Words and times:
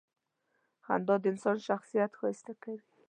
•خندا 0.85 1.15
د 1.21 1.23
انسان 1.31 1.57
شخصیت 1.67 2.11
ښایسته 2.19 2.53
کوي. 2.63 2.81